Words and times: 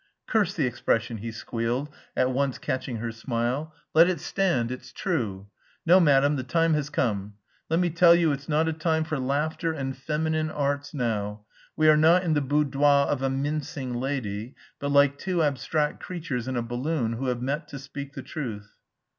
"Curse 0.25 0.55
the 0.55 0.65
expression," 0.65 1.17
he 1.17 1.31
squealed, 1.31 1.87
at 2.17 2.31
once 2.31 2.57
catching 2.57 2.95
her 2.97 3.11
smile, 3.11 3.71
"let 3.93 4.09
it 4.09 4.19
stand, 4.19 4.71
it's 4.71 4.91
true.... 4.91 5.45
No, 5.85 5.99
madam, 5.99 6.37
the 6.37 6.43
time 6.43 6.73
has 6.73 6.89
come; 6.89 7.35
let 7.69 7.79
me 7.79 7.91
tell 7.91 8.15
you 8.15 8.31
it's 8.31 8.49
not 8.49 8.67
a 8.67 8.73
time 8.73 9.03
for 9.03 9.19
laughter 9.19 9.71
and 9.73 9.95
feminine 9.95 10.49
arts 10.49 10.95
now. 10.95 11.45
We 11.75 11.87
are 11.87 11.97
not 11.97 12.23
in 12.23 12.33
the 12.33 12.41
boudoir 12.41 13.05
of 13.09 13.21
a 13.21 13.29
mincing 13.29 13.93
lady, 13.93 14.55
but 14.79 14.89
like 14.89 15.19
two 15.19 15.43
abstract 15.43 15.99
creatures 16.01 16.47
in 16.47 16.55
a 16.57 16.63
balloon 16.63 17.13
who 17.13 17.27
have 17.27 17.43
met 17.43 17.67
to 17.67 17.77
speak 17.77 18.13
the 18.15 18.23
truth." 18.23 18.73